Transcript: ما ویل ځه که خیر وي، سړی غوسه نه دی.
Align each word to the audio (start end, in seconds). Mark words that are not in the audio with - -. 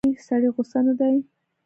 ما 0.03 0.05
ویل 0.05 0.11
ځه 0.11 0.15
که 0.17 0.23
خیر 0.25 0.25
وي، 0.25 0.27
سړی 0.29 0.49
غوسه 0.55 0.79
نه 0.87 0.93
دی. 0.99 1.15